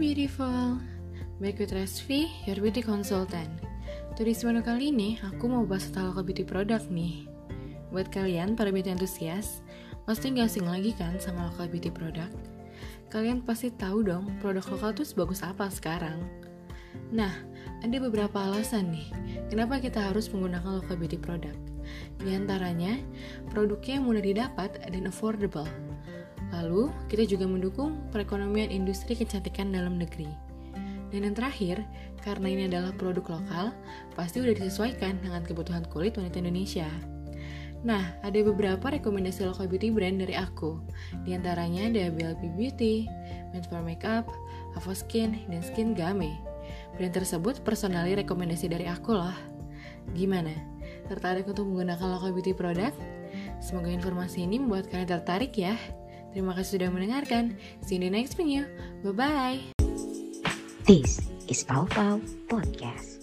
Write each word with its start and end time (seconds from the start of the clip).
beautiful, 0.00 0.80
back 1.44 1.60
with 1.60 1.76
Resvi, 1.76 2.24
your 2.48 2.56
beauty 2.56 2.80
consultant. 2.80 3.52
Turis 4.16 4.40
menu 4.48 4.64
kali 4.64 4.88
ini, 4.88 5.20
aku 5.20 5.44
mau 5.44 5.68
bahas 5.68 5.92
tentang 5.92 6.16
local 6.16 6.24
beauty 6.24 6.40
product 6.40 6.88
nih. 6.88 7.28
Buat 7.92 8.08
kalian, 8.08 8.56
para 8.56 8.72
beauty 8.72 8.96
enthusiast, 8.96 9.60
pasti 10.08 10.32
nggak 10.32 10.48
asing 10.48 10.64
lagi 10.64 10.96
kan 10.96 11.20
sama 11.20 11.52
local 11.52 11.68
beauty 11.68 11.92
product? 11.92 12.32
Kalian 13.12 13.44
pasti 13.44 13.68
tahu 13.76 14.00
dong, 14.00 14.24
produk 14.40 14.64
lokal 14.72 14.96
tuh 14.96 15.04
sebagus 15.04 15.44
apa 15.44 15.68
sekarang. 15.68 16.24
Nah, 17.12 17.36
ada 17.84 17.96
beberapa 18.00 18.40
alasan 18.40 18.96
nih, 18.96 19.04
kenapa 19.52 19.84
kita 19.84 20.00
harus 20.00 20.32
menggunakan 20.32 20.80
local 20.80 20.96
beauty 20.96 21.20
product. 21.20 21.60
Di 22.24 22.32
antaranya, 22.32 22.96
produknya 23.52 24.00
mudah 24.00 24.24
didapat 24.24 24.80
dan 24.80 25.04
affordable. 25.04 25.68
Lalu, 26.50 26.90
kita 27.06 27.26
juga 27.26 27.46
mendukung 27.46 27.98
perekonomian 28.10 28.74
industri 28.74 29.14
kecantikan 29.14 29.70
dalam 29.70 29.98
negeri. 29.98 30.28
Dan 31.10 31.26
yang 31.26 31.34
terakhir, 31.34 31.82
karena 32.22 32.46
ini 32.46 32.62
adalah 32.70 32.94
produk 32.94 33.38
lokal, 33.38 33.74
pasti 34.14 34.38
udah 34.42 34.54
disesuaikan 34.54 35.18
dengan 35.22 35.42
kebutuhan 35.42 35.82
kulit 35.90 36.14
wanita 36.14 36.38
Indonesia. 36.38 36.86
Nah, 37.80 38.12
ada 38.20 38.36
beberapa 38.44 38.92
rekomendasi 38.92 39.48
local 39.48 39.64
beauty 39.64 39.88
brand 39.88 40.20
dari 40.20 40.36
aku. 40.36 40.78
Di 41.24 41.32
antaranya 41.32 41.88
ada 41.88 42.12
BLP 42.12 42.52
Beauty, 42.52 43.08
Made 43.56 43.66
for 43.72 43.80
Makeup, 43.80 44.28
Avo 44.76 44.92
Skin, 44.92 45.48
dan 45.48 45.64
Skin 45.64 45.96
Game. 45.96 46.36
Brand 46.94 47.14
tersebut 47.16 47.64
personally 47.64 48.12
rekomendasi 48.20 48.68
dari 48.68 48.84
aku 48.84 49.16
loh. 49.16 49.32
Gimana? 50.12 50.52
Tertarik 51.08 51.48
untuk 51.48 51.66
menggunakan 51.72 52.20
local 52.20 52.36
beauty 52.36 52.52
product? 52.52 53.00
Semoga 53.64 53.88
informasi 53.88 54.44
ini 54.44 54.60
membuat 54.60 54.92
kalian 54.92 55.08
tertarik 55.08 55.56
ya. 55.56 55.74
Terima 56.30 56.54
kasih 56.54 56.78
sudah 56.78 56.90
mendengarkan. 56.94 57.58
See 57.82 57.98
you 57.98 58.06
in 58.06 58.10
the 58.10 58.12
next 58.14 58.38
video. 58.38 58.66
Bye-bye. 59.02 59.74
This 60.86 61.18
is 61.50 61.62
Pau 61.66 61.86
Pau 61.90 62.22
Podcast. 62.46 63.19